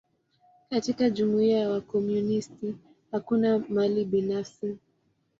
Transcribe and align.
Katika 0.69 1.09
jumuia 1.09 1.59
ya 1.59 1.69
wakomunisti, 1.69 2.75
hakuna 3.11 3.59
mali 3.59 4.05
binafsi. 4.05 4.77